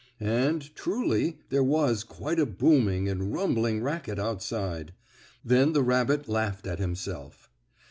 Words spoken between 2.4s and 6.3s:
booming and rumbling racket outside. Then the rabbit